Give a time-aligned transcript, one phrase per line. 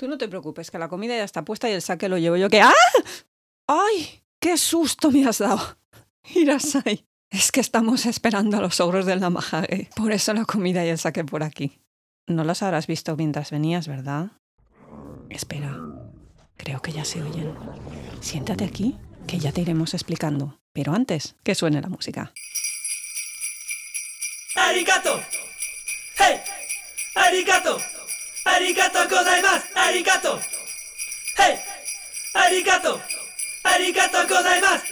[0.00, 2.38] Tú no te preocupes, que la comida ya está puesta y el saque lo llevo
[2.38, 2.48] yo.
[2.48, 2.72] que ¡Ah!
[3.66, 4.22] ¡Ay!
[4.40, 5.60] ¡Qué susto me has dado!
[6.34, 7.06] Irasai.
[7.28, 9.90] Es que estamos esperando a los ogros del Namahage.
[9.94, 11.82] Por eso la comida y el saque por aquí.
[12.26, 14.30] No los habrás visto mientras venías, ¿verdad?
[15.28, 15.78] Espera.
[16.56, 17.54] Creo que ya se oyen.
[18.22, 20.58] Siéntate aquí, que ya te iremos explicando.
[20.72, 22.32] Pero antes, que suene la música.
[24.54, 25.20] ¡Arigato!
[26.16, 26.40] ¡Hey!
[27.16, 27.76] ¡Arigato!
[28.54, 29.66] ¡Arigato gozaimasu!
[29.74, 30.40] ¡Arigato!
[31.38, 31.54] ¡Hey!
[32.34, 33.02] ¡Arigato!
[33.64, 34.86] ¡Arigato gozaimasu!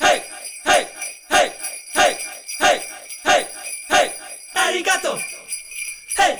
[0.00, 0.22] ¡Hey!
[0.64, 0.86] ¡Hey!
[1.30, 1.52] ¡Hey!
[1.94, 2.16] ¡Hey!
[2.60, 2.78] ¡Hey!
[3.24, 3.46] ¡Hey!
[3.88, 4.12] ¡Hey!
[4.54, 5.18] ¡Arigato!
[6.18, 6.34] ¡Hey!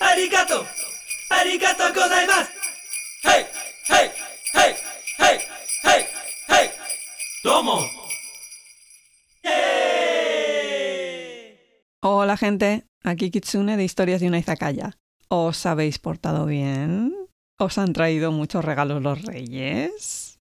[0.00, 0.66] ¡Arigato!
[1.30, 2.50] ¡Arigato gozaimasu!
[3.22, 3.46] ¡Hey!
[3.88, 4.10] ¡Hey!
[4.54, 4.74] ¡Hey!
[5.18, 5.38] ¡Hey!
[5.84, 6.06] ¡Hey!
[6.48, 6.70] ¡Hey!
[9.44, 9.52] ¡Yay!
[12.00, 14.98] Hola gente, aquí Kitsune de Historias de una Izakaya.
[15.30, 17.14] ¿Os habéis portado bien?
[17.58, 20.40] ¿Os han traído muchos regalos los reyes?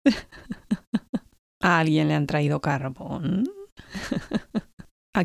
[1.61, 3.43] ¿A alguien le han traído carbón?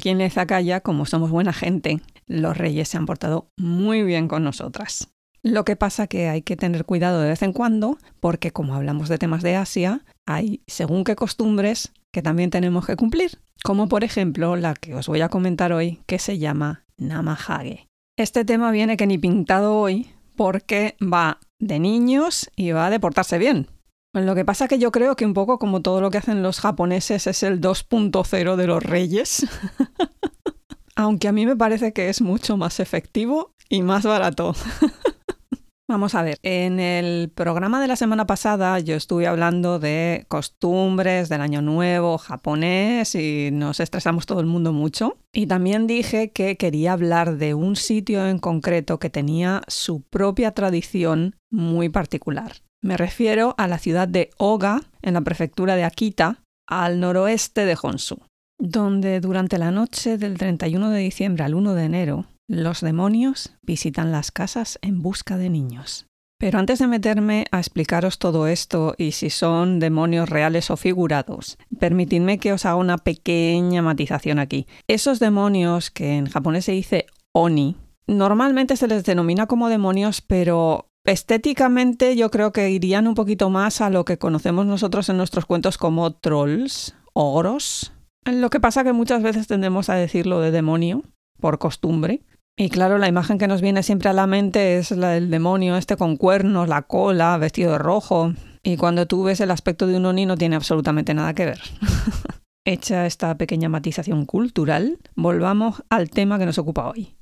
[0.05, 4.43] En la Izakaya, como somos buena gente, los reyes se han portado muy bien con
[4.43, 5.13] nosotras.
[5.43, 9.11] Lo que pasa que hay que tener cuidado de vez en cuando, porque como hablamos
[9.11, 14.03] de temas de Asia, hay según qué costumbres que también tenemos que cumplir, como por
[14.03, 17.87] ejemplo la que os voy a comentar hoy, que se llama Namahage.
[18.19, 23.39] Este tema viene que ni pintado hoy, porque va de niños y va de portarse
[23.39, 23.69] bien.
[24.13, 26.61] Lo que pasa que yo creo que un poco como todo lo que hacen los
[26.61, 29.47] japoneses es el 2.0 de los reyes.
[30.95, 34.55] Aunque a mí me parece que es mucho más efectivo y más barato.
[35.93, 41.29] Vamos a ver, en el programa de la semana pasada yo estuve hablando de costumbres
[41.29, 45.19] del año nuevo japonés y nos estresamos todo el mundo mucho.
[45.35, 50.53] Y también dije que quería hablar de un sitio en concreto que tenía su propia
[50.53, 52.63] tradición muy particular.
[52.81, 57.77] Me refiero a la ciudad de Oga, en la prefectura de Akita, al noroeste de
[57.81, 58.17] Honshu,
[58.59, 64.13] donde durante la noche del 31 de diciembre al 1 de enero los demonios visitan
[64.13, 66.05] las casas en busca de niños.
[66.39, 71.57] Pero antes de meterme a explicaros todo esto y si son demonios reales o figurados,
[71.79, 74.67] permitidme que os haga una pequeña matización aquí.
[74.87, 77.77] Esos demonios que en japonés se dice oni,
[78.07, 83.81] normalmente se les denomina como demonios, pero estéticamente yo creo que irían un poquito más
[83.81, 87.95] a lo que conocemos nosotros en nuestros cuentos como trolls, ogros.
[88.27, 91.03] Lo que pasa que muchas veces tendemos a decirlo de demonio,
[91.41, 92.23] por costumbre,
[92.57, 95.77] y claro, la imagen que nos viene siempre a la mente es la del demonio
[95.77, 98.35] este con cuernos, la cola, vestido de rojo.
[98.63, 101.61] Y cuando tú ves el aspecto de un oni no tiene absolutamente nada que ver.
[102.65, 107.17] Hecha esta pequeña matización cultural, volvamos al tema que nos ocupa hoy.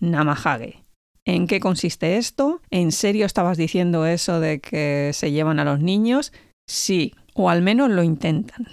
[0.00, 0.82] Namahage.
[1.26, 2.60] ¿En qué consiste esto?
[2.70, 6.32] ¿En serio estabas diciendo eso de que se llevan a los niños?
[6.66, 8.66] Sí, o al menos lo intentan.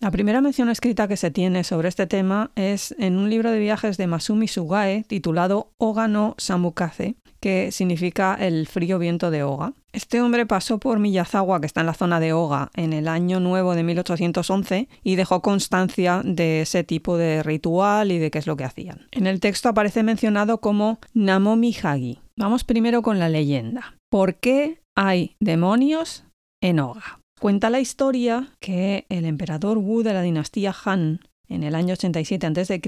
[0.00, 3.58] La primera mención escrita que se tiene sobre este tema es en un libro de
[3.58, 9.74] viajes de Masumi Sugae titulado Oga no Samukaze, que significa el frío viento de Oga.
[9.92, 13.40] Este hombre pasó por Miyazawa, que está en la zona de Oga, en el año
[13.40, 18.46] nuevo de 1811 y dejó constancia de ese tipo de ritual y de qué es
[18.46, 19.06] lo que hacían.
[19.10, 22.20] En el texto aparece mencionado como Namomi Hagi.
[22.38, 23.96] Vamos primero con la leyenda.
[24.08, 26.24] ¿Por qué hay demonios
[26.62, 27.19] en Oga?
[27.40, 32.46] Cuenta la historia que el emperador Wu de la dinastía Han, en el año 87
[32.46, 32.82] a.C.,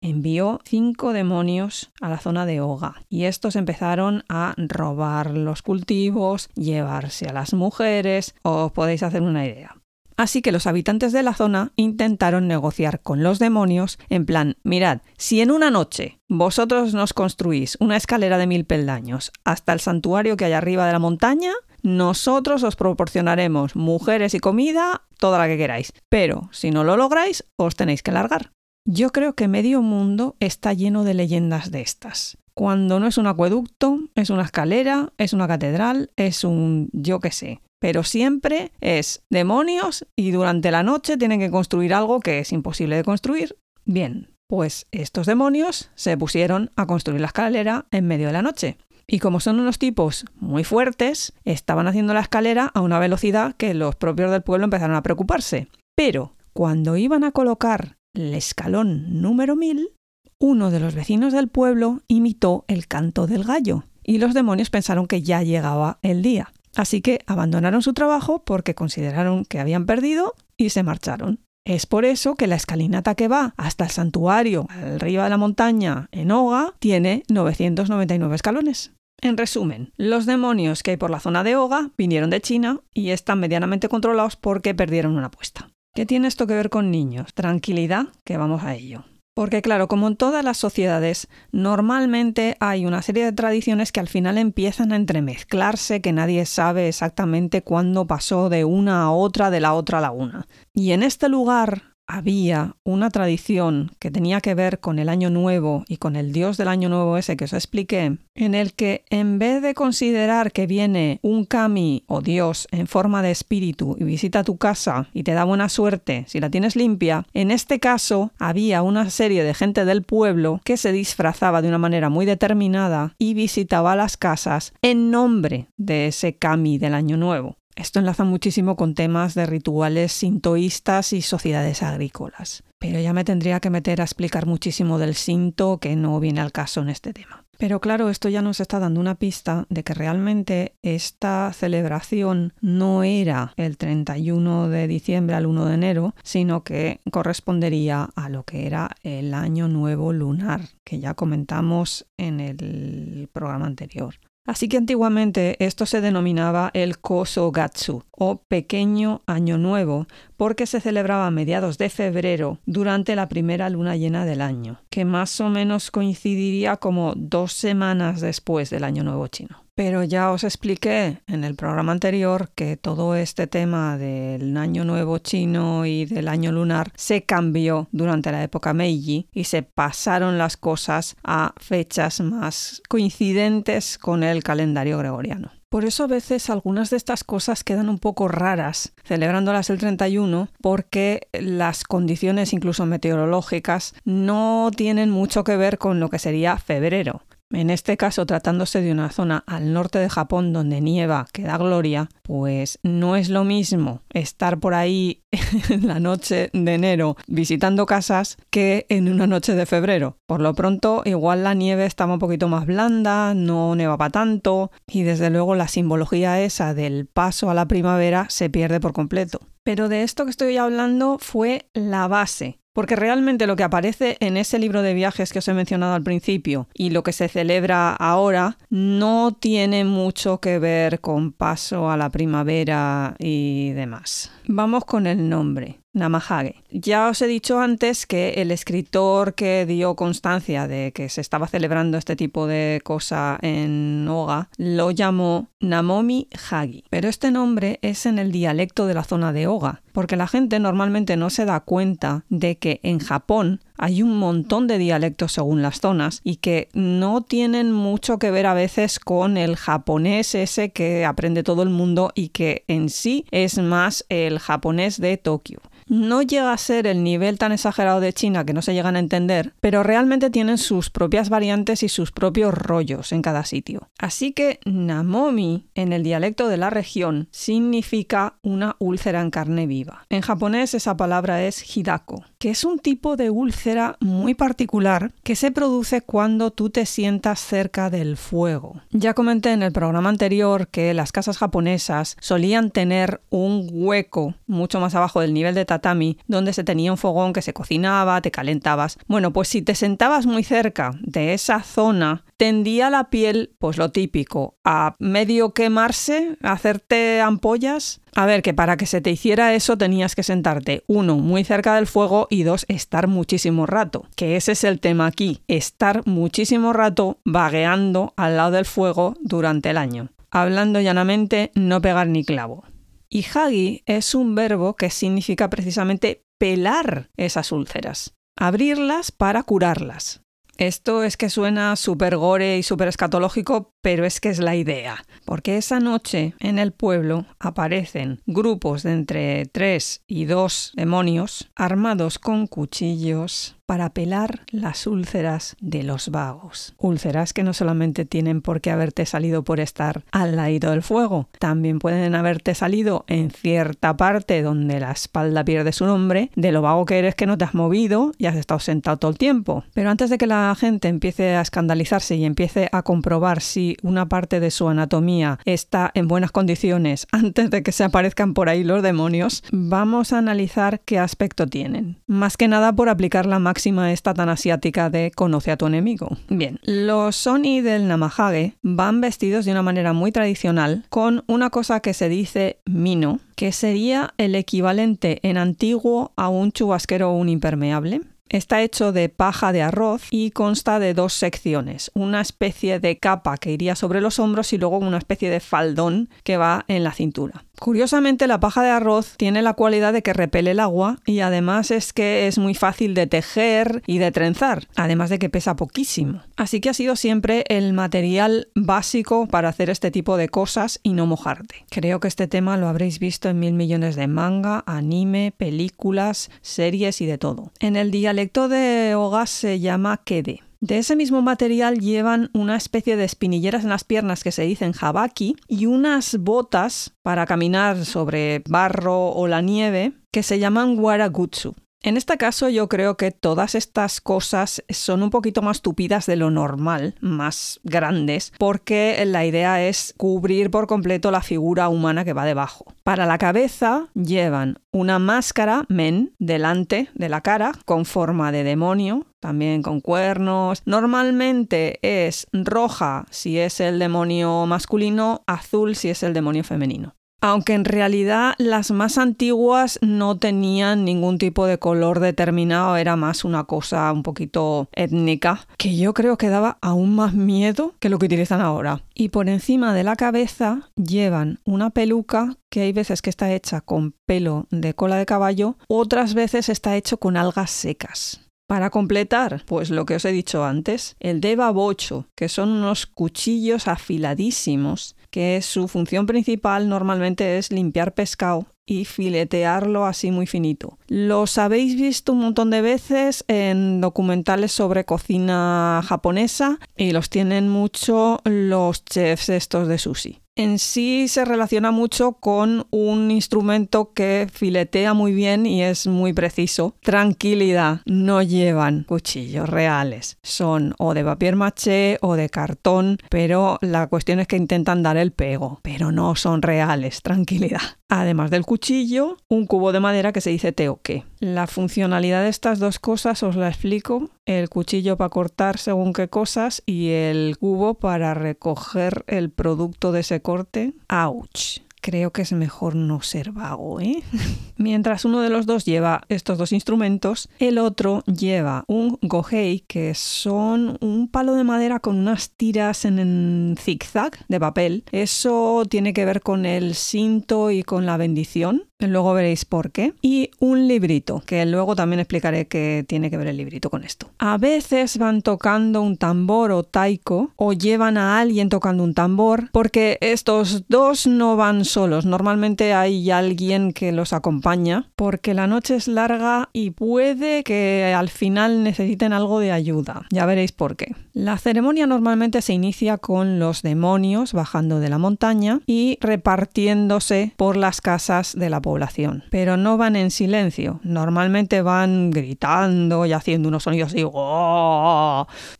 [0.00, 6.48] envió cinco demonios a la zona de Oga y estos empezaron a robar los cultivos,
[6.56, 9.76] llevarse a las mujeres, os podéis hacer una idea.
[10.16, 15.02] Así que los habitantes de la zona intentaron negociar con los demonios en plan, mirad,
[15.16, 20.36] si en una noche vosotros nos construís una escalera de mil peldaños hasta el santuario
[20.36, 21.52] que hay arriba de la montaña,
[21.86, 25.92] nosotros os proporcionaremos mujeres y comida, toda la que queráis.
[26.10, 28.50] Pero si no lo lográis, os tenéis que largar.
[28.84, 32.38] Yo creo que medio mundo está lleno de leyendas de estas.
[32.54, 37.30] Cuando no es un acueducto, es una escalera, es una catedral, es un yo qué
[37.30, 37.60] sé.
[37.80, 42.96] Pero siempre es demonios y durante la noche tienen que construir algo que es imposible
[42.96, 43.56] de construir.
[43.84, 48.76] Bien, pues estos demonios se pusieron a construir la escalera en medio de la noche.
[49.08, 53.72] Y como son unos tipos muy fuertes, estaban haciendo la escalera a una velocidad que
[53.72, 55.68] los propios del pueblo empezaron a preocuparse.
[55.96, 59.92] Pero cuando iban a colocar el escalón número 1000,
[60.40, 65.06] uno de los vecinos del pueblo imitó el canto del gallo y los demonios pensaron
[65.06, 66.52] que ya llegaba el día.
[66.74, 71.40] Así que abandonaron su trabajo porque consideraron que habían perdido y se marcharon.
[71.64, 76.08] Es por eso que la escalinata que va hasta el santuario, arriba de la montaña,
[76.12, 78.92] en Oga, tiene 999 escalones.
[79.22, 83.10] En resumen, los demonios que hay por la zona de Oga vinieron de China y
[83.10, 85.70] están medianamente controlados porque perdieron una apuesta.
[85.94, 87.32] ¿Qué tiene esto que ver con niños?
[87.32, 89.04] Tranquilidad, que vamos a ello.
[89.34, 94.08] Porque claro, como en todas las sociedades, normalmente hay una serie de tradiciones que al
[94.08, 99.60] final empiezan a entremezclarse, que nadie sabe exactamente cuándo pasó de una a otra, de
[99.60, 100.46] la otra a la una.
[100.74, 105.84] Y en este lugar había una tradición que tenía que ver con el año nuevo
[105.88, 109.38] y con el dios del año nuevo ese que os expliqué, en el que en
[109.38, 114.44] vez de considerar que viene un kami o dios en forma de espíritu y visita
[114.44, 118.82] tu casa y te da buena suerte si la tienes limpia, en este caso había
[118.82, 123.34] una serie de gente del pueblo que se disfrazaba de una manera muy determinada y
[123.34, 127.56] visitaba las casas en nombre de ese kami del año nuevo.
[127.76, 132.64] Esto enlaza muchísimo con temas de rituales sintoístas y sociedades agrícolas.
[132.78, 136.52] Pero ya me tendría que meter a explicar muchísimo del sinto que no viene al
[136.52, 137.44] caso en este tema.
[137.58, 143.02] Pero claro, esto ya nos está dando una pista de que realmente esta celebración no
[143.02, 148.66] era el 31 de diciembre al 1 de enero, sino que correspondería a lo que
[148.66, 154.14] era el año nuevo lunar, que ya comentamos en el programa anterior.
[154.46, 160.06] Así que antiguamente esto se denominaba el Kosogatsu o pequeño año nuevo
[160.36, 165.04] porque se celebraba a mediados de febrero durante la primera luna llena del año, que
[165.04, 169.65] más o menos coincidiría como dos semanas después del año nuevo chino.
[169.76, 175.18] Pero ya os expliqué en el programa anterior que todo este tema del año nuevo
[175.18, 180.56] chino y del año lunar se cambió durante la época Meiji y se pasaron las
[180.56, 185.50] cosas a fechas más coincidentes con el calendario gregoriano.
[185.68, 190.48] Por eso a veces algunas de estas cosas quedan un poco raras celebrándolas el 31
[190.62, 197.25] porque las condiciones incluso meteorológicas no tienen mucho que ver con lo que sería febrero.
[197.52, 201.56] En este caso, tratándose de una zona al norte de Japón donde nieva, que da
[201.58, 205.22] gloria, pues no es lo mismo estar por ahí
[205.70, 210.18] en la noche de enero visitando casas que en una noche de febrero.
[210.26, 215.04] Por lo pronto, igual la nieve estaba un poquito más blanda, no nevaba tanto y
[215.04, 219.40] desde luego la simbología esa del paso a la primavera se pierde por completo.
[219.62, 224.36] Pero de esto que estoy hablando fue la base, porque realmente lo que aparece en
[224.36, 227.94] ese libro de viajes que os he mencionado al principio y lo que se celebra
[227.94, 234.30] ahora no tiene mucho que ver con paso a la primavera y demás.
[234.46, 235.80] Vamos con el nombre.
[235.96, 236.62] Namahage.
[236.70, 241.48] Ya os he dicho antes que el escritor que dio constancia de que se estaba
[241.48, 246.84] celebrando este tipo de cosa en Oga lo llamó Namomi Hagi.
[246.90, 250.58] Pero este nombre es en el dialecto de la zona de Oga, porque la gente
[250.58, 255.62] normalmente no se da cuenta de que en Japón hay un montón de dialectos según
[255.62, 260.68] las zonas y que no tienen mucho que ver a veces con el japonés ese
[260.68, 265.62] que aprende todo el mundo y que en sí es más el japonés de Tokio
[265.86, 269.00] no llega a ser el nivel tan exagerado de China que no se llegan a
[269.00, 273.88] entender, pero realmente tienen sus propias variantes y sus propios rollos en cada sitio.
[273.98, 279.85] Así que Namomi, en el dialecto de la región, significa una úlcera en carne viva.
[280.08, 285.36] En japonés esa palabra es hidako, que es un tipo de úlcera muy particular que
[285.36, 288.80] se produce cuando tú te sientas cerca del fuego.
[288.90, 294.80] Ya comenté en el programa anterior que las casas japonesas solían tener un hueco mucho
[294.80, 298.30] más abajo del nivel de tatami donde se tenía un fogón que se cocinaba, te
[298.30, 298.98] calentabas.
[299.06, 303.90] Bueno, pues si te sentabas muy cerca de esa zona, tendía la piel, pues lo
[303.90, 308.00] típico, a medio quemarse, a hacerte ampollas.
[308.18, 311.74] A ver, que para que se te hiciera eso tenías que sentarte, uno, muy cerca
[311.74, 314.06] del fuego y dos, estar muchísimo rato.
[314.16, 319.68] Que ese es el tema aquí, estar muchísimo rato vagueando al lado del fuego durante
[319.68, 320.08] el año.
[320.30, 322.64] Hablando llanamente, no pegar ni clavo.
[323.10, 330.22] Y hagi es un verbo que significa precisamente pelar esas úlceras, abrirlas para curarlas.
[330.56, 335.04] Esto es que suena súper gore y súper escatológico, pero es que es la idea.
[335.24, 342.18] Porque esa noche en el pueblo aparecen grupos de entre tres y dos demonios armados
[342.18, 346.74] con cuchillos, para pelar las úlceras de los vagos.
[346.78, 351.28] Úlceras que no solamente tienen por qué haberte salido por estar al lado del fuego,
[351.40, 356.62] también pueden haberte salido en cierta parte donde la espalda pierde su nombre, de lo
[356.62, 359.64] vago que eres que no te has movido y has estado sentado todo el tiempo.
[359.74, 364.08] Pero antes de que la gente empiece a escandalizarse y empiece a comprobar si una
[364.08, 368.64] parte de su anatomía está en buenas condiciones antes de que se aparezcan por ahí
[368.64, 371.98] los demonios, vamos a analizar qué aspecto tienen.
[372.06, 376.16] Más que nada por aplicar la máxima esta tan asiática de conoce a tu enemigo.
[376.28, 381.80] Bien, los Sony del Namahage van vestidos de una manera muy tradicional con una cosa
[381.80, 387.28] que se dice mino, que sería el equivalente en antiguo a un chubasquero o un
[387.28, 388.00] impermeable.
[388.28, 393.38] Está hecho de paja de arroz y consta de dos secciones, una especie de capa
[393.38, 396.92] que iría sobre los hombros y luego una especie de faldón que va en la
[396.92, 397.45] cintura.
[397.58, 401.70] Curiosamente, la paja de arroz tiene la cualidad de que repele el agua y además
[401.70, 406.22] es que es muy fácil de tejer y de trenzar, además de que pesa poquísimo.
[406.36, 410.92] Así que ha sido siempre el material básico para hacer este tipo de cosas y
[410.92, 411.64] no mojarte.
[411.70, 417.00] Creo que este tema lo habréis visto en mil millones de manga, anime, películas, series
[417.00, 417.52] y de todo.
[417.60, 420.45] En el dialecto de Oga se llama kede.
[420.60, 424.72] De ese mismo material llevan una especie de espinilleras en las piernas que se dicen
[424.80, 431.54] habaki y unas botas para caminar sobre barro o la nieve que se llaman waragutsu.
[431.82, 436.16] En este caso yo creo que todas estas cosas son un poquito más tupidas de
[436.16, 442.12] lo normal, más grandes, porque la idea es cubrir por completo la figura humana que
[442.12, 442.64] va debajo.
[442.82, 449.06] Para la cabeza llevan una máscara men delante de la cara con forma de demonio,
[449.20, 450.62] también con cuernos.
[450.64, 457.54] Normalmente es roja si es el demonio masculino, azul si es el demonio femenino aunque
[457.54, 463.44] en realidad las más antiguas no tenían ningún tipo de color determinado, era más una
[463.44, 468.06] cosa un poquito étnica, que yo creo que daba aún más miedo que lo que
[468.06, 468.82] utilizan ahora.
[468.94, 473.60] Y por encima de la cabeza llevan una peluca que hay veces que está hecha
[473.60, 478.25] con pelo de cola de caballo, otras veces está hecho con algas secas.
[478.46, 482.86] Para completar, pues lo que os he dicho antes, el deva bocho, que son unos
[482.86, 490.78] cuchillos afiladísimos que su función principal normalmente es limpiar pescado y filetearlo así muy finito.
[490.86, 497.48] Los habéis visto un montón de veces en documentales sobre cocina japonesa y los tienen
[497.48, 504.28] mucho los chefs estos de sushi en sí se relaciona mucho con un instrumento que
[504.30, 506.76] filetea muy bien y es muy preciso.
[506.82, 510.18] Tranquilidad, no llevan cuchillos reales.
[510.22, 514.98] Son o de papier maché o de cartón, pero la cuestión es que intentan dar
[514.98, 517.02] el pego, pero no son reales.
[517.02, 517.62] Tranquilidad.
[517.88, 521.04] Además del cuchillo, un cubo de madera que se dice teoque.
[521.20, 524.10] La funcionalidad de estas dos cosas os la explico.
[524.24, 530.00] El cuchillo para cortar según qué cosas y el cubo para recoger el producto de
[530.00, 530.74] ese corte.
[530.88, 531.65] ¡Auch!
[531.80, 534.02] Creo que es mejor no ser vago, ¿eh?
[534.56, 539.94] Mientras uno de los dos lleva estos dos instrumentos, el otro lleva un gohei, que
[539.94, 544.84] son un palo de madera con unas tiras en zigzag de papel.
[544.92, 548.64] Eso tiene que ver con el cinto y con la bendición.
[548.78, 549.94] Luego veréis por qué.
[550.02, 554.10] Y un librito, que luego también explicaré qué tiene que ver el librito con esto.
[554.18, 559.48] A veces van tocando un tambor o taiko o llevan a alguien tocando un tambor
[559.52, 562.04] porque estos dos no van solos.
[562.04, 568.10] Normalmente hay alguien que los acompaña porque la noche es larga y puede que al
[568.10, 570.04] final necesiten algo de ayuda.
[570.10, 570.94] Ya veréis por qué.
[571.14, 577.56] La ceremonia normalmente se inicia con los demonios bajando de la montaña y repartiéndose por
[577.56, 579.22] las casas de la población.
[579.30, 584.02] Pero no van en silencio, normalmente van gritando y haciendo unos sonidos así,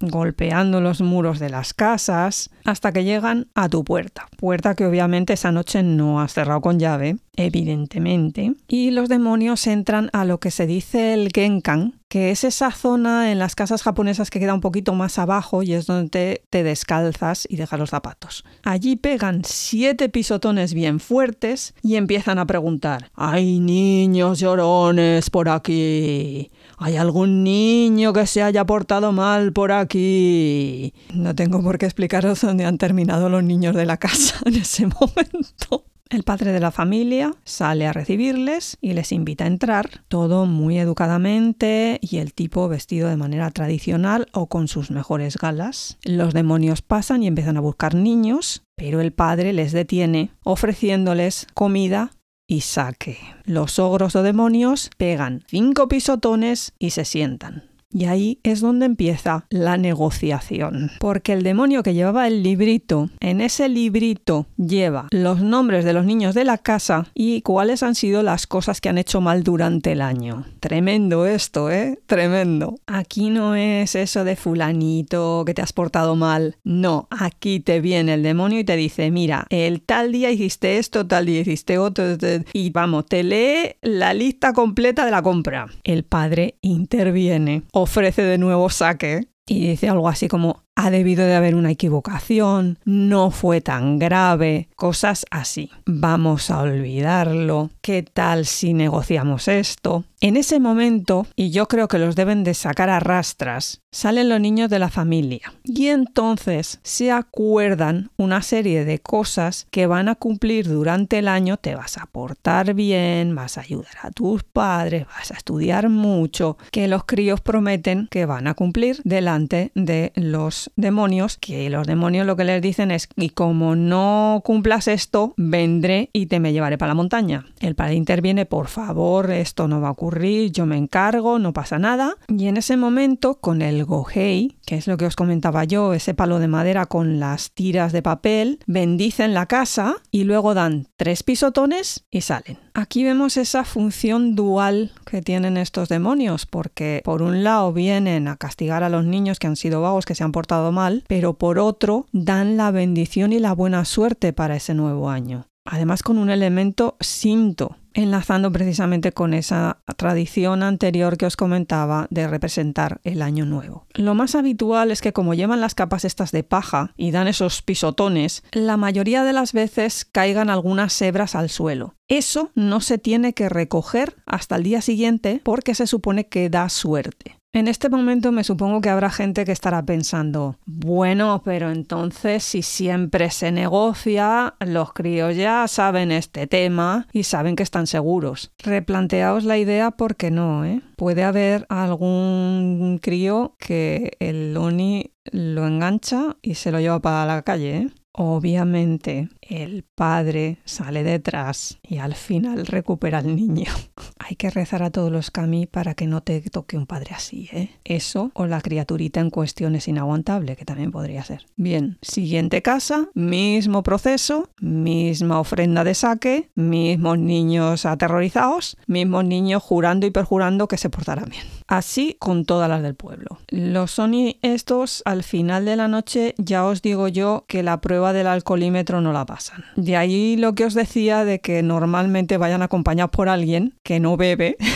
[0.00, 4.26] golpeando los muros de las casas hasta que llegan a tu puerta.
[4.36, 8.54] Puerta que obviamente esa noche no has cerrado con llave, evidentemente.
[8.68, 13.32] Y los demonios entran a lo que se dice el Genkan, que es esa zona
[13.32, 17.46] en las casas japonesas que queda un poquito más abajo y es donde te descalzas
[17.48, 18.44] y dejas los zapatos.
[18.62, 26.50] Allí pegan siete pisotones bien fuertes y empiezan a preguntar, ¿hay niños llorones por aquí?
[26.78, 30.94] ¿Hay algún niño que se haya portado mal por aquí?
[31.14, 34.86] No tengo por qué explicaros dónde han terminado los niños de la casa en ese
[34.86, 35.84] momento.
[36.08, 40.78] El padre de la familia sale a recibirles y les invita a entrar, todo muy
[40.78, 45.98] educadamente y el tipo vestido de manera tradicional o con sus mejores galas.
[46.04, 52.12] Los demonios pasan y empiezan a buscar niños, pero el padre les detiene ofreciéndoles comida
[52.46, 53.18] y saque.
[53.44, 57.75] Los ogros o demonios pegan cinco pisotones y se sientan.
[57.96, 60.90] Y ahí es donde empieza la negociación.
[61.00, 66.04] Porque el demonio que llevaba el librito, en ese librito lleva los nombres de los
[66.04, 69.92] niños de la casa y cuáles han sido las cosas que han hecho mal durante
[69.92, 70.44] el año.
[70.60, 71.98] Tremendo esto, ¿eh?
[72.04, 72.74] Tremendo.
[72.86, 76.56] Aquí no es eso de fulanito que te has portado mal.
[76.64, 81.06] No, aquí te viene el demonio y te dice, mira, el tal día hiciste esto,
[81.06, 82.04] tal día hiciste otro,
[82.52, 85.68] y vamos, te lee la lista completa de la compra.
[85.82, 91.34] El padre interviene, ofrece de nuevo saque y dice algo así como, ha debido de
[91.34, 95.70] haber una equivocación, no fue tan grave, cosas así.
[95.86, 97.70] Vamos a olvidarlo.
[97.80, 100.04] ¿Qué tal si negociamos esto?
[100.20, 104.40] En ese momento, y yo creo que los deben de sacar a rastras, salen los
[104.40, 110.14] niños de la familia y entonces se acuerdan una serie de cosas que van a
[110.14, 111.58] cumplir durante el año.
[111.58, 116.56] Te vas a portar bien, vas a ayudar a tus padres, vas a estudiar mucho,
[116.70, 122.26] que los críos prometen que van a cumplir delante de los demonios, que los demonios
[122.26, 126.78] lo que les dicen es, y como no cumplas esto, vendré y te me llevaré
[126.78, 127.46] para la montaña.
[127.60, 131.78] El padre interviene, por favor, esto no va a ocurrir, yo me encargo, no pasa
[131.78, 132.16] nada.
[132.28, 136.14] Y en ese momento, con el gohei, que es lo que os comentaba yo, ese
[136.14, 141.22] palo de madera con las tiras de papel, bendicen la casa y luego dan tres
[141.22, 142.65] pisotones y salen.
[142.78, 148.36] Aquí vemos esa función dual que tienen estos demonios, porque por un lado vienen a
[148.36, 151.58] castigar a los niños que han sido vagos, que se han portado mal, pero por
[151.58, 155.46] otro dan la bendición y la buena suerte para ese nuevo año.
[155.66, 162.28] Además con un elemento cinto, enlazando precisamente con esa tradición anterior que os comentaba de
[162.28, 163.86] representar el año nuevo.
[163.94, 167.62] Lo más habitual es que como llevan las capas estas de paja y dan esos
[167.62, 171.94] pisotones, la mayoría de las veces caigan algunas hebras al suelo.
[172.08, 176.68] Eso no se tiene que recoger hasta el día siguiente porque se supone que da
[176.68, 177.36] suerte.
[177.56, 182.60] En este momento me supongo que habrá gente que estará pensando, bueno, pero entonces si
[182.60, 188.52] siempre se negocia, los críos ya saben este tema y saben que están seguros.
[188.58, 190.82] Replanteaos la idea porque no, ¿eh?
[190.96, 197.40] Puede haber algún crío que el Oni lo engancha y se lo lleva para la
[197.40, 197.88] calle, ¿eh?
[198.12, 203.72] Obviamente el padre sale detrás y al final recupera al niño.
[204.28, 207.48] Hay que rezar a todos los kami para que no te toque un padre así,
[207.52, 207.70] ¿eh?
[207.84, 211.46] Eso o la criaturita en cuestión es inaguantable, que también podría ser.
[211.54, 220.06] Bien, siguiente casa, mismo proceso, misma ofrenda de saque, mismos niños aterrorizados, mismos niños jurando
[220.06, 221.44] y perjurando que se portarán bien.
[221.68, 223.38] Así con todas las del pueblo.
[223.48, 228.12] Los Sony estos al final de la noche ya os digo yo que la prueba
[228.12, 229.64] del alcoholímetro no la pasan.
[229.76, 234.15] De ahí lo que os decía de que normalmente vayan acompañados por alguien que no
[234.16, 234.56] bebe.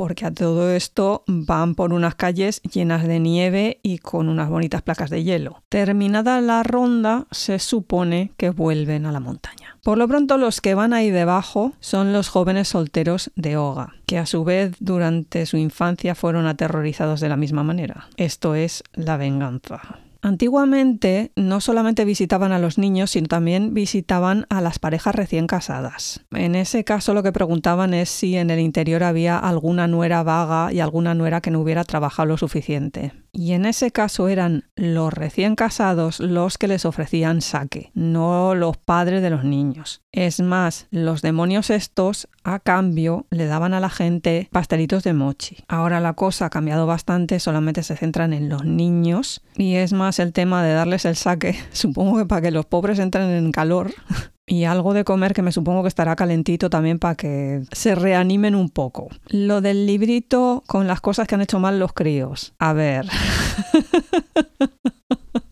[0.00, 4.80] porque a todo esto van por unas calles llenas de nieve y con unas bonitas
[4.80, 5.62] placas de hielo.
[5.68, 9.76] Terminada la ronda, se supone que vuelven a la montaña.
[9.82, 14.16] Por lo pronto los que van ahí debajo son los jóvenes solteros de Oga, que
[14.16, 18.08] a su vez durante su infancia fueron aterrorizados de la misma manera.
[18.16, 19.98] Esto es la venganza.
[20.22, 26.24] Antiguamente no solamente visitaban a los niños, sino también visitaban a las parejas recién casadas.
[26.32, 30.72] En ese caso lo que preguntaban es si en el interior había alguna nuera vaga
[30.72, 33.12] y alguna nuera que no hubiera trabajado lo suficiente.
[33.32, 38.76] Y en ese caso eran los recién casados los que les ofrecían saque, no los
[38.76, 40.02] padres de los niños.
[40.12, 45.58] Es más, los demonios estos a cambio le daban a la gente pastelitos de mochi.
[45.68, 50.09] Ahora la cosa ha cambiado bastante, solamente se centran en los niños y es más
[50.18, 53.92] el tema de darles el saque, supongo que para que los pobres entren en calor
[54.46, 58.54] y algo de comer que me supongo que estará calentito también para que se reanimen
[58.54, 59.08] un poco.
[59.28, 62.52] Lo del librito con las cosas que han hecho mal los críos.
[62.58, 63.06] A ver.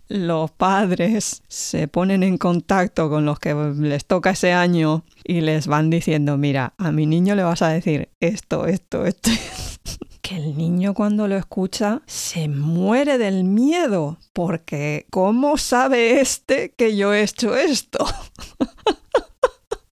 [0.09, 5.67] los padres se ponen en contacto con los que les toca ese año y les
[5.67, 9.31] van diciendo, mira, a mi niño le vas a decir esto, esto, esto.
[10.29, 16.97] Que el niño cuando lo escucha se muere del miedo, porque ¿cómo sabe este que
[16.97, 18.05] yo he hecho esto?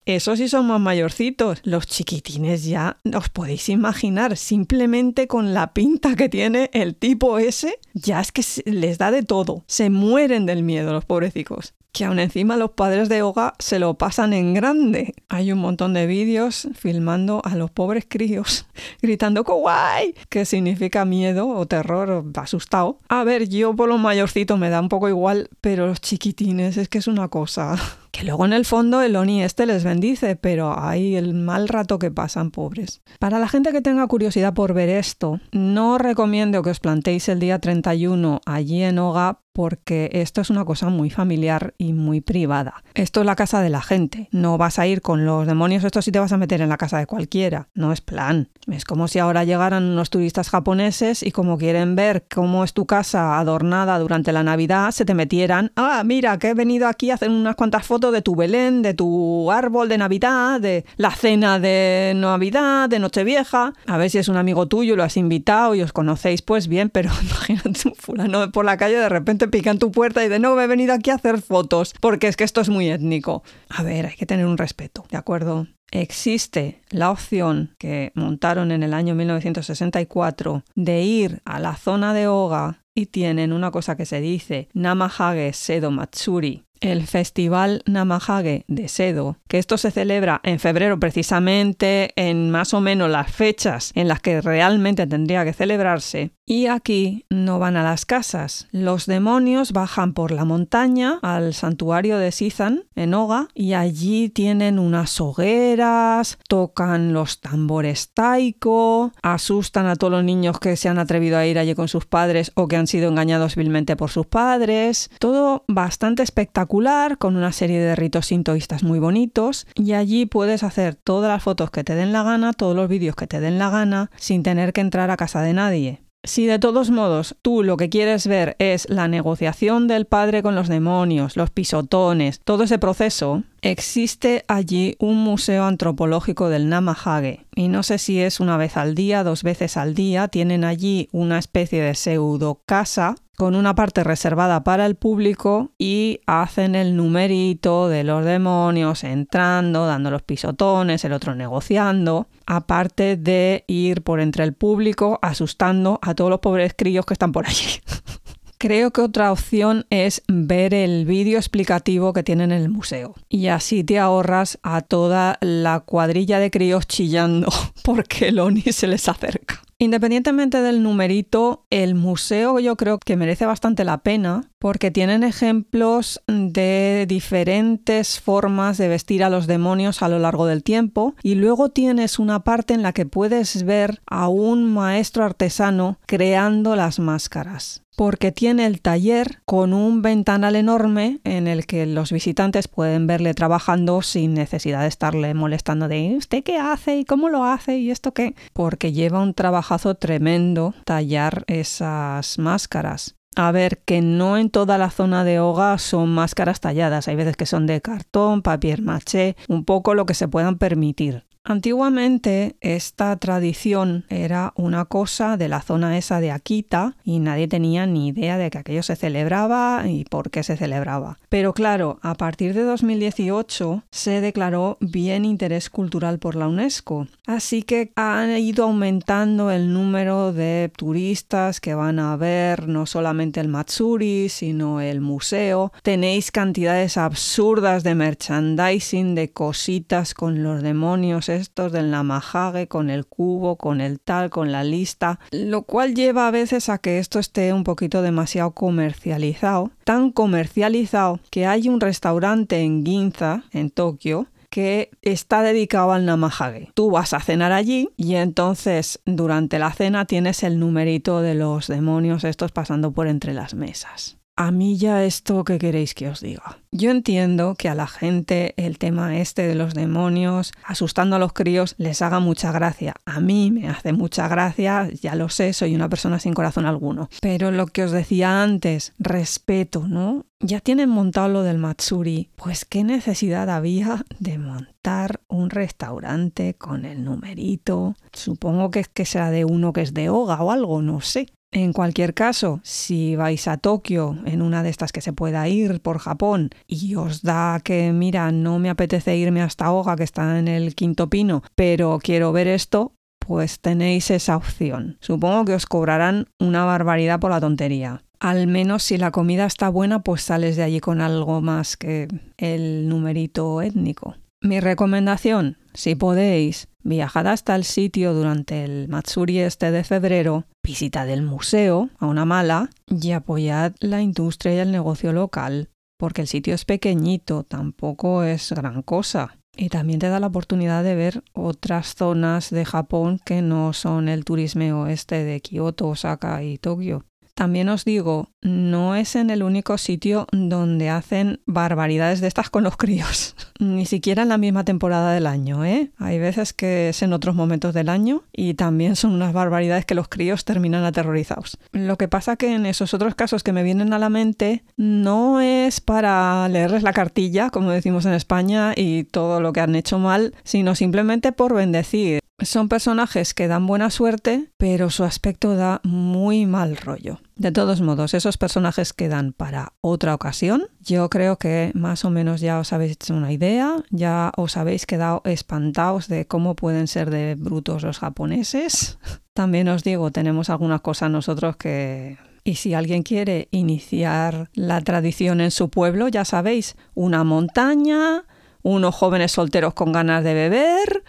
[0.07, 1.61] Esos sí son más mayorcitos.
[1.65, 7.81] Los chiquitines ya os podéis imaginar, simplemente con la pinta que tiene el tipo ese,
[7.93, 9.65] ya es que les da de todo.
[9.67, 13.95] Se mueren del miedo los pobrecicos que aún encima los padres de Oga se lo
[13.95, 15.15] pasan en grande.
[15.31, 18.67] Hay un montón de vídeos filmando a los pobres críos
[19.01, 20.15] gritando ¡Kawaii!
[20.29, 22.99] que significa miedo o terror o asustado.
[23.09, 26.91] A ver, yo por los mayorcitos me da un poco igual, pero los chiquitines es
[26.91, 27.77] que es una cosa
[28.17, 31.99] Que luego en el fondo el Oni este les bendice, pero hay el mal rato
[31.99, 33.03] que pasan, pobres.
[33.19, 37.41] Para la gente que tenga curiosidad por ver esto, no recomiendo que os plantéis el
[37.41, 42.85] día 31 allí en Oga porque esto es una cosa muy familiar y muy privada.
[42.93, 44.29] Esto es la casa de la gente.
[44.31, 46.77] No vas a ir con los demonios, esto sí te vas a meter en la
[46.77, 47.69] casa de cualquiera.
[47.73, 48.51] No es plan.
[48.71, 52.85] Es como si ahora llegaran unos turistas japoneses y como quieren ver cómo es tu
[52.85, 57.15] casa adornada durante la Navidad, se te metieran, ah, mira, que he venido aquí a
[57.15, 61.59] hacer unas cuantas fotos de tu Belén, de tu árbol de Navidad, de la cena
[61.59, 63.73] de Navidad, de Nochevieja.
[63.87, 66.91] A ver si es un amigo tuyo, lo has invitado y os conocéis, pues bien,
[66.91, 70.61] pero imagínate un fulano por la calle de repente pican tu puerta y de no,
[70.61, 73.43] he venido aquí a hacer fotos, porque es que esto es muy étnico.
[73.69, 75.67] A ver, hay que tener un respeto, ¿de acuerdo?
[75.91, 82.27] Existe la opción que montaron en el año 1964 de ir a la zona de
[82.27, 88.89] Oga y tienen una cosa que se dice Namahage Sedo Matsuri, el Festival Namahage de
[88.89, 94.09] Sedo, que esto se celebra en febrero precisamente en más o menos las fechas en
[94.09, 96.33] las que realmente tendría que celebrarse.
[96.49, 98.69] Y aquí no van a las casas.
[98.71, 104.79] Los demonios bajan por la montaña al santuario de Sizan en Oga y allí tienen
[104.79, 111.37] unas hogueras, tocan los tambores taiko, asustan a todos los niños que se han atrevido
[111.37, 115.11] a ir allí con sus padres o que han sido engañados vilmente por sus padres.
[115.19, 120.95] Todo bastante espectacular con una serie de ritos sintoístas muy bonitos y allí puedes hacer
[120.95, 123.71] todas las fotos que te den la gana, todos los vídeos que te den la
[123.71, 126.06] gana, sin tener que entrar a casa de nadie.
[126.27, 130.57] Si de todos modos tú lo que quieres ver es la negociación del padre con
[130.57, 137.47] los demonios, los pisotones, todo ese proceso, existe allí un museo antropológico del Namahage.
[137.55, 141.09] Y no sé si es una vez al día, dos veces al día, tienen allí
[141.13, 146.97] una especie de pseudo casa con una parte reservada para el público y hacen el
[146.97, 154.21] numerito de los demonios entrando, dando los pisotones, el otro negociando, aparte de ir por
[154.21, 157.81] entre el público asustando a todos los pobres críos que están por allí.
[158.59, 163.15] Creo que otra opción es ver el vídeo explicativo que tienen en el museo.
[163.29, 167.49] Y así te ahorras a toda la cuadrilla de críos chillando
[167.85, 169.66] porque el Oni se les acerca.
[169.79, 176.21] Independientemente del numerito, el museo yo creo que merece bastante la pena porque tienen ejemplos
[176.27, 181.69] de diferentes formas de vestir a los demonios a lo largo del tiempo y luego
[181.69, 187.85] tienes una parte en la que puedes ver a un maestro artesano creando las máscaras
[187.97, 193.35] porque tiene el taller con un ventanal enorme en el que los visitantes pueden verle
[193.35, 196.99] trabajando sin necesidad de estarle molestando de ¿usted qué hace?
[196.99, 197.79] ¿y cómo lo hace?
[197.79, 198.35] ¿y esto qué?
[198.53, 203.17] Porque lleva un trabajazo tremendo tallar esas máscaras.
[203.39, 207.37] A ver, que no en toda la zona de Oga son máscaras talladas, hay veces
[207.37, 211.27] que son de cartón, papier maché, un poco lo que se puedan permitir.
[211.49, 217.87] Antiguamente esta tradición era una cosa de la zona esa de Akita y nadie tenía
[217.87, 221.19] ni idea de que aquello se celebraba y por qué se celebraba.
[221.29, 227.63] Pero claro, a partir de 2018 se declaró bien interés cultural por la UNESCO, así
[227.63, 233.47] que ha ido aumentando el número de turistas que van a ver no solamente el
[233.47, 235.73] Matsuri, sino el museo.
[235.85, 243.07] Tenéis cantidades absurdas de merchandising, de cositas con los demonios estos del Namahage, con el
[243.07, 247.19] cubo, con el tal, con la lista, lo cual lleva a veces a que esto
[247.19, 254.27] esté un poquito demasiado comercializado, tan comercializado que hay un restaurante en Ginza, en Tokio,
[254.51, 256.71] que está dedicado al Namahage.
[256.75, 261.67] Tú vas a cenar allí y entonces durante la cena tienes el numerito de los
[261.67, 264.16] demonios estos pasando por entre las mesas.
[264.39, 266.59] A mí ya esto, ¿qué queréis que os diga?
[266.71, 271.33] Yo entiendo que a la gente el tema este de los demonios, asustando a los
[271.33, 272.97] críos, les haga mucha gracia.
[273.07, 277.09] A mí me hace mucha gracia, ya lo sé, soy una persona sin corazón alguno.
[277.23, 280.27] Pero lo que os decía antes, respeto, ¿no?
[280.41, 286.85] Ya tienen montado lo del Matsuri, pues qué necesidad había de montar un restaurante con
[286.85, 287.97] el numerito.
[288.13, 291.29] Supongo que es que sea de uno que es de Oga o algo, no sé.
[291.53, 295.81] En cualquier caso, si vais a Tokio en una de estas que se pueda ir
[295.81, 300.39] por Japón y os da que, mira, no me apetece irme hasta Oga, que está
[300.39, 304.99] en el quinto pino, pero quiero ver esto, pues tenéis esa opción.
[305.01, 308.03] Supongo que os cobrarán una barbaridad por la tontería.
[308.19, 312.09] Al menos si la comida está buena, pues sales de allí con algo más que
[312.39, 314.17] el numerito étnico.
[314.47, 321.09] Mi recomendación, si podéis, viajad hasta el sitio durante el Matsuri este de febrero, visitad
[321.11, 325.69] el museo a una mala y apoyad la industria y el negocio local.
[325.99, 329.39] porque el sitio es pequeñito, tampoco es gran cosa.
[329.57, 334.11] Y también te da la oportunidad de ver otras zonas de Japón que no son
[334.11, 337.07] el turismo oeste de Kioto, Osaka y Tokio.
[337.37, 342.65] También os digo, no es en el único sitio donde hacen barbaridades de estas con
[342.65, 343.37] los críos.
[343.61, 345.91] Ni siquiera en la misma temporada del año, ¿eh?
[345.99, 349.95] Hay veces que es en otros momentos del año y también son unas barbaridades que
[349.95, 351.59] los críos terminan aterrorizados.
[351.73, 355.43] Lo que pasa que en esos otros casos que me vienen a la mente no
[355.43, 359.99] es para leerles la cartilla, como decimos en España, y todo lo que han hecho
[359.99, 362.21] mal, sino simplemente por bendecir.
[362.43, 367.19] Son personajes que dan buena suerte, pero su aspecto da muy mal rollo.
[367.35, 370.65] De todos modos, esos personajes quedan para otra ocasión.
[370.81, 374.85] Yo creo que más o menos ya os habéis hecho una idea, ya os habéis
[374.85, 378.99] quedado espantados de cómo pueden ser de brutos los japoneses.
[379.33, 385.41] También os digo, tenemos algunas cosas nosotros que y si alguien quiere iniciar la tradición
[385.41, 388.25] en su pueblo, ya sabéis, una montaña,
[388.63, 391.03] unos jóvenes solteros con ganas de beber,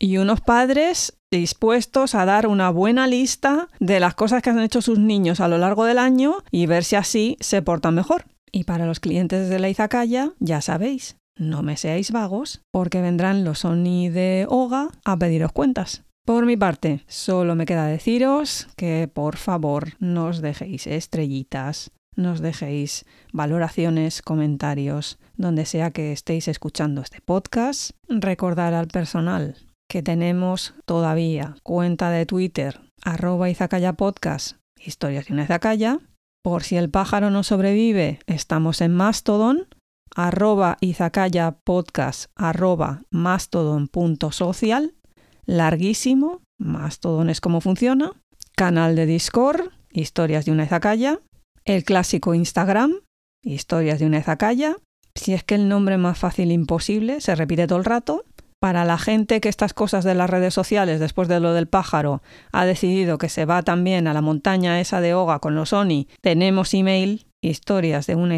[0.00, 4.82] y unos padres dispuestos a dar una buena lista de las cosas que han hecho
[4.82, 8.24] sus niños a lo largo del año y ver si así se portan mejor.
[8.50, 13.44] Y para los clientes de la Izakaya, ya sabéis, no me seáis vagos, porque vendrán
[13.44, 16.02] los Oni de Oga a pediros cuentas.
[16.24, 23.04] Por mi parte, solo me queda deciros que por favor nos dejéis estrellitas, nos dejéis
[23.32, 27.92] valoraciones, comentarios, donde sea que estéis escuchando este podcast.
[28.08, 29.56] Recordar al personal
[29.90, 31.56] que tenemos todavía.
[31.64, 35.98] Cuenta de Twitter, arroba Izakaya Podcast, historias de una Izakaya.
[36.44, 39.66] Por si el pájaro no sobrevive, estamos en Mastodon,
[40.14, 44.94] arroba Izakaya Podcast, arroba mastodon.social,
[45.44, 48.12] larguísimo, Mastodon es como funciona,
[48.54, 51.20] canal de Discord, historias de una Izakaya,
[51.64, 52.92] el clásico Instagram,
[53.42, 54.76] historias de una Izakaya,
[55.16, 58.24] si es que el nombre más fácil imposible, se repite todo el rato,
[58.60, 62.22] para la gente que estas cosas de las redes sociales, después de lo del pájaro,
[62.52, 66.06] ha decidido que se va también a la montaña esa de Oga con los Oni,
[66.20, 68.36] tenemos email historias de una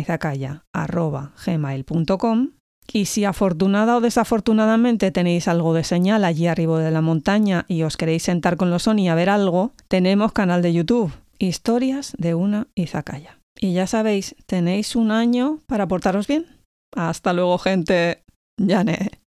[1.44, 2.48] gmail.com
[2.92, 7.82] y si afortunada o desafortunadamente tenéis algo de señal allí arriba de la montaña y
[7.82, 12.34] os queréis sentar con los Oni a ver algo, tenemos canal de YouTube, Historias de
[12.36, 13.38] una Izakaya.
[13.58, 16.46] Y ya sabéis, tenéis un año para portaros bien.
[16.94, 18.22] Hasta luego, gente.
[18.58, 19.21] Yané.